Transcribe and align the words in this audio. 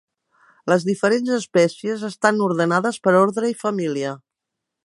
Les 0.71 0.85
diferents 0.87 1.29
espècies 1.35 2.07
estan 2.09 2.43
ordenades 2.49 3.01
per 3.07 3.17
ordre 3.23 3.55
i 3.55 3.59
família. 3.65 4.19